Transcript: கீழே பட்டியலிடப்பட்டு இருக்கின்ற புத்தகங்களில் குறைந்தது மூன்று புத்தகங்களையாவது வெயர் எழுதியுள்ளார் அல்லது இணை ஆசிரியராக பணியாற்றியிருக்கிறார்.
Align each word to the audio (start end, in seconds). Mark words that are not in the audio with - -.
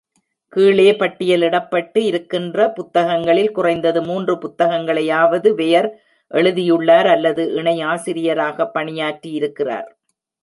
கீழே 0.53 0.91
பட்டியலிடப்பட்டு 0.91 1.97
இருக்கின்ற 1.97 2.71
புத்தகங்களில் 2.71 3.51
குறைந்தது 3.51 4.01
மூன்று 4.01 4.35
புத்தகங்களையாவது 4.35 5.51
வெயர் 5.53 5.89
எழுதியுள்ளார் 6.31 7.07
அல்லது 7.07 7.45
இணை 7.53 7.81
ஆசிரியராக 7.81 8.69
பணியாற்றியிருக்கிறார். 8.73 9.89